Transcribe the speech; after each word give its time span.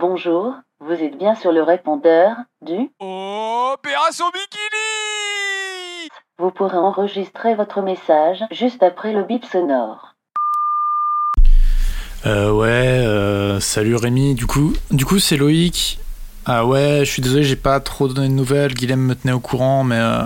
Bonjour, 0.00 0.54
vous 0.78 0.92
êtes 0.92 1.18
bien 1.18 1.34
sur 1.34 1.50
le 1.50 1.60
répondeur 1.60 2.36
du 2.64 2.88
Opération 3.00 4.26
Bikini 4.26 6.08
Vous 6.38 6.52
pourrez 6.52 6.76
enregistrer 6.76 7.56
votre 7.56 7.82
message 7.82 8.44
juste 8.52 8.84
après 8.84 9.12
le 9.12 9.24
bip 9.24 9.44
sonore. 9.44 10.14
Euh, 12.26 12.52
ouais, 12.52 12.68
euh, 12.68 13.58
salut 13.58 13.96
Rémi. 13.96 14.36
Du 14.36 14.46
coup, 14.46 14.72
du 14.92 15.04
coup 15.04 15.18
c'est 15.18 15.36
Loïc. 15.36 15.98
Ah 16.46 16.64
ouais, 16.64 17.00
je 17.00 17.10
suis 17.10 17.20
désolé, 17.20 17.42
j'ai 17.42 17.56
pas 17.56 17.80
trop 17.80 18.06
donné 18.06 18.28
de 18.28 18.34
nouvelles. 18.34 18.74
Guilhem 18.74 19.00
me 19.00 19.16
tenait 19.16 19.32
au 19.34 19.40
courant, 19.40 19.82
mais 19.82 19.98
euh, 19.98 20.22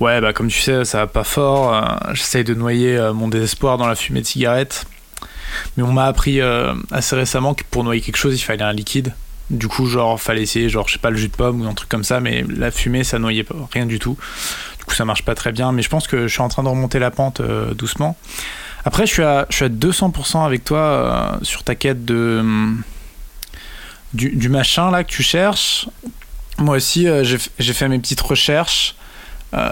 ouais, 0.00 0.20
bah 0.20 0.34
comme 0.34 0.48
tu 0.48 0.60
sais, 0.60 0.84
ça 0.84 0.98
va 0.98 1.06
pas 1.06 1.24
fort. 1.24 1.74
Euh, 1.74 2.12
J'essaye 2.12 2.44
de 2.44 2.52
noyer 2.52 2.98
euh, 2.98 3.14
mon 3.14 3.28
désespoir 3.28 3.78
dans 3.78 3.86
la 3.86 3.94
fumée 3.94 4.20
de 4.20 4.26
cigarette. 4.26 4.84
Mais 5.76 5.82
on 5.82 5.92
m'a 5.92 6.06
appris 6.06 6.40
euh, 6.40 6.74
assez 6.90 7.16
récemment 7.16 7.54
que 7.54 7.62
pour 7.70 7.84
noyer 7.84 8.00
quelque 8.00 8.16
chose, 8.16 8.34
il 8.38 8.42
fallait 8.42 8.62
un 8.62 8.72
liquide. 8.72 9.14
Du 9.50 9.66
coup, 9.66 9.86
genre, 9.86 10.20
fallait 10.20 10.42
essayer, 10.42 10.68
genre, 10.68 10.86
je 10.86 10.92
sais 10.92 10.98
pas, 11.00 11.10
le 11.10 11.16
jus 11.16 11.28
de 11.28 11.34
pomme 11.36 11.60
ou 11.62 11.68
un 11.68 11.74
truc 11.74 11.88
comme 11.88 12.04
ça, 12.04 12.20
mais 12.20 12.44
la 12.48 12.70
fumée, 12.70 13.02
ça 13.02 13.18
noyait 13.18 13.44
rien 13.72 13.84
du 13.86 13.98
tout. 13.98 14.16
Du 14.78 14.84
coup, 14.84 14.94
ça 14.94 15.04
marche 15.04 15.24
pas 15.24 15.34
très 15.34 15.50
bien, 15.50 15.72
mais 15.72 15.82
je 15.82 15.88
pense 15.88 16.06
que 16.06 16.28
je 16.28 16.32
suis 16.32 16.42
en 16.42 16.48
train 16.48 16.62
de 16.62 16.68
remonter 16.68 16.98
la 17.00 17.10
pente 17.10 17.40
euh, 17.40 17.74
doucement. 17.74 18.16
Après, 18.84 19.06
je 19.06 19.12
suis 19.12 19.22
à, 19.24 19.46
je 19.50 19.56
suis 19.56 19.64
à 19.64 19.68
200% 19.68 20.44
avec 20.46 20.64
toi 20.64 20.78
euh, 20.78 21.38
sur 21.42 21.64
ta 21.64 21.74
quête 21.74 22.04
de. 22.04 22.38
hum, 22.40 22.82
Du, 24.14 24.30
du 24.30 24.48
machin 24.48 24.90
là 24.90 25.02
que 25.04 25.10
tu 25.10 25.22
cherches. 25.22 25.88
Moi 26.58 26.76
aussi, 26.76 27.06
j'ai 27.24 27.72
fait 27.72 27.88
mes 27.88 27.98
petites 27.98 28.20
recherches. 28.20 28.94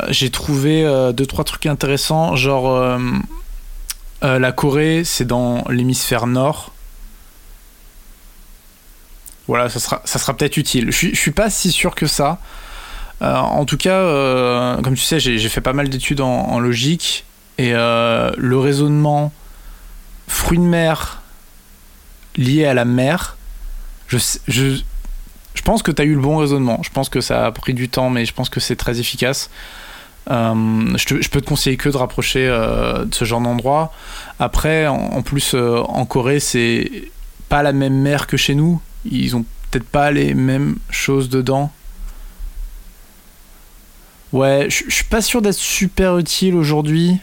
J'ai 0.08 0.30
trouvé 0.30 0.82
deux, 1.14 1.26
trois 1.26 1.44
trucs 1.44 1.66
intéressants. 1.66 2.34
Genre, 2.34 2.98
euh, 4.24 4.38
la 4.38 4.52
Corée, 4.52 5.02
c'est 5.04 5.24
dans 5.24 5.64
l'hémisphère 5.68 6.26
nord. 6.26 6.72
Voilà, 9.46 9.68
ça 9.70 9.78
sera, 10.04 10.36
peut-être 10.36 10.58
utile. 10.58 10.90
Je 10.90 11.14
suis, 11.14 11.30
pas 11.30 11.48
si 11.48 11.72
sûr 11.72 11.94
que 11.94 12.06
ça. 12.06 12.38
Euh, 13.22 13.34
en 13.34 13.64
tout 13.64 13.78
cas, 13.78 13.94
euh, 13.94 14.80
comme 14.82 14.94
tu 14.94 15.04
sais, 15.04 15.18
j'ai 15.20 15.48
fait 15.48 15.62
pas 15.62 15.72
mal 15.72 15.88
d'études 15.88 16.20
en, 16.20 16.58
logique. 16.58 17.24
Et 17.56 17.72
le 17.72 18.56
raisonnement 18.56 19.32
fruits 20.28 20.58
de 20.58 20.64
mer 20.64 21.22
lié 22.36 22.66
à 22.66 22.74
la 22.74 22.84
mer, 22.84 23.36
je, 24.06 24.18
je 24.46 25.62
pense 25.62 25.82
que 25.82 25.90
tu 25.90 26.02
as 26.02 26.04
eu 26.04 26.14
le 26.14 26.20
bon 26.20 26.36
raisonnement. 26.36 26.80
Je 26.82 26.90
pense 26.90 27.08
que 27.08 27.20
ça 27.20 27.46
a 27.46 27.50
pris 27.50 27.74
du 27.74 27.88
temps, 27.88 28.10
mais 28.10 28.26
je 28.26 28.32
pense 28.32 28.48
que 28.48 28.60
c'est 28.60 28.76
très 28.76 29.00
efficace. 29.00 29.50
Euh, 30.30 30.96
je, 30.96 31.28
peux 31.28 31.40
te 31.40 31.48
conseiller 31.48 31.76
que 31.76 31.88
de 31.88 31.96
rapprocher 31.96 32.46
euh, 32.48 33.04
de 33.04 33.14
ce 33.14 33.24
genre 33.24 33.40
d'endroit. 33.40 33.92
Après, 34.38 34.86
en, 34.86 35.22
plus, 35.22 35.54
euh, 35.54 35.80
en 35.80 36.04
Corée, 36.04 36.40
c'est 36.40 36.90
pas 37.48 37.62
la 37.62 37.72
même 37.72 37.94
mer 37.94 38.26
que 38.26 38.36
chez 38.36 38.54
nous. 38.54 38.80
Ils 39.10 39.36
ont 39.36 39.44
peut-être 39.70 39.88
pas 39.88 40.10
les 40.10 40.34
mêmes 40.34 40.76
choses 40.90 41.28
dedans. 41.28 41.72
Ouais, 44.32 44.66
je 44.68 44.90
suis 44.90 45.04
pas 45.04 45.22
sûr 45.22 45.40
d'être 45.40 45.56
super 45.56 46.18
utile 46.18 46.54
aujourd'hui. 46.54 47.16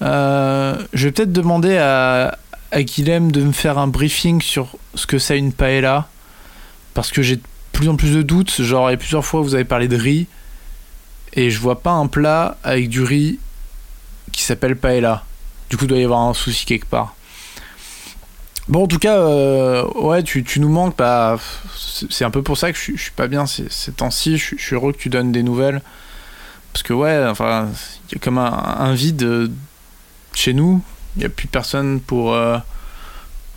Je 0.00 0.76
vais 0.92 1.10
peut-être 1.10 1.32
demander 1.32 1.78
à, 1.78 2.38
à 2.70 2.82
Guilhem 2.82 3.32
de 3.32 3.42
me 3.42 3.52
faire 3.52 3.78
un 3.78 3.88
briefing 3.88 4.40
sur 4.40 4.76
ce 4.94 5.06
que 5.06 5.18
c'est 5.18 5.38
une 5.38 5.52
paella. 5.52 6.08
Parce 6.92 7.10
que 7.10 7.22
j'ai 7.22 7.36
de 7.36 7.42
plus 7.72 7.88
en 7.88 7.96
plus 7.96 8.14
de 8.14 8.22
doutes. 8.22 8.62
Genre, 8.62 8.90
il 8.92 8.98
plusieurs 8.98 9.24
fois, 9.24 9.40
vous 9.40 9.56
avez 9.56 9.64
parlé 9.64 9.88
de 9.88 9.96
riz. 9.96 10.28
Et 11.34 11.50
je 11.50 11.58
vois 11.60 11.80
pas 11.80 11.90
un 11.92 12.06
plat 12.06 12.56
avec 12.62 12.88
du 12.88 13.02
riz 13.02 13.38
qui 14.32 14.42
s'appelle 14.42 14.76
paella. 14.76 15.24
Du 15.68 15.76
coup, 15.76 15.84
il 15.84 15.88
doit 15.88 15.98
y 15.98 16.04
avoir 16.04 16.20
un 16.20 16.34
souci 16.34 16.64
quelque 16.64 16.86
part. 16.86 17.14
Bon, 18.68 18.84
en 18.84 18.86
tout 18.86 18.98
cas, 18.98 19.18
euh, 19.18 19.84
ouais, 19.94 20.22
tu, 20.22 20.44
nous 20.58 20.68
manques. 20.70 20.96
Bah, 20.96 21.38
c'est 21.76 22.24
un 22.24 22.30
peu 22.30 22.42
pour 22.42 22.56
ça 22.56 22.72
que 22.72 22.78
je, 22.78 22.92
je 22.96 23.02
suis 23.02 23.10
pas 23.10 23.26
bien 23.26 23.46
ces, 23.46 23.68
ces 23.68 23.92
temps-ci. 23.92 24.38
Je, 24.38 24.56
suis- 24.56 24.74
heureux 24.74 24.92
que 24.92 24.98
tu 24.98 25.08
donnes 25.10 25.32
des 25.32 25.42
nouvelles. 25.42 25.82
Parce 26.72 26.82
que, 26.82 26.92
ouais, 26.92 27.24
enfin, 27.28 27.68
il 28.08 28.14
y 28.14 28.16
a 28.16 28.20
comme 28.20 28.38
un, 28.38 28.52
un 28.78 28.94
vide 28.94 29.50
chez 30.34 30.54
nous. 30.54 30.82
Il 31.16 31.20
n'y 31.20 31.24
a 31.26 31.28
plus 31.28 31.46
personne 31.46 32.00
pour, 32.00 32.32
euh, 32.34 32.58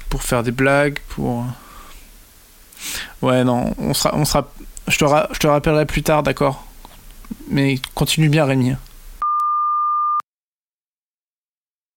pour 0.09 0.23
faire 0.23 0.43
des 0.43 0.51
blagues, 0.51 0.99
pour. 1.09 1.45
Ouais, 3.21 3.43
non, 3.43 3.73
on 3.77 3.93
sera. 3.93 4.15
On 4.15 4.25
sera... 4.25 4.47
Je, 4.87 4.97
te 4.97 5.05
je 5.33 5.39
te 5.39 5.47
rappellerai 5.47 5.85
plus 5.85 6.03
tard, 6.03 6.23
d'accord? 6.23 6.66
Mais 7.49 7.79
continue 7.93 8.29
bien, 8.29 8.45
Rémi. 8.45 8.73